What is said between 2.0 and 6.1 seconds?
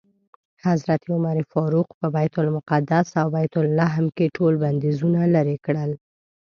بیت المقدس او بیت لحم کې ټول بندیزونه لرې کړل.